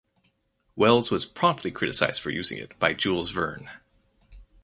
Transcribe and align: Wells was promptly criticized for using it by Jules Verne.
Wells 0.75 1.11
was 1.11 1.27
promptly 1.27 1.69
criticized 1.69 2.23
for 2.23 2.31
using 2.31 2.57
it 2.57 2.71
by 2.79 2.95
Jules 2.95 3.29
Verne. 3.29 3.69